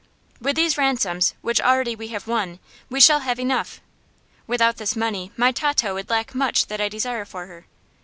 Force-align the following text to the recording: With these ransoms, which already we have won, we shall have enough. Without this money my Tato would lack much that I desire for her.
With 0.41 0.55
these 0.55 0.79
ransoms, 0.79 1.35
which 1.43 1.61
already 1.61 1.95
we 1.95 2.07
have 2.07 2.25
won, 2.25 2.57
we 2.89 2.99
shall 2.99 3.19
have 3.19 3.37
enough. 3.39 3.81
Without 4.47 4.77
this 4.77 4.95
money 4.95 5.31
my 5.37 5.51
Tato 5.51 5.93
would 5.93 6.09
lack 6.09 6.33
much 6.33 6.65
that 6.69 6.81
I 6.81 6.89
desire 6.89 7.23
for 7.23 7.45
her. 7.45 7.67